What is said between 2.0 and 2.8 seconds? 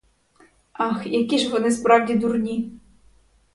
дурні!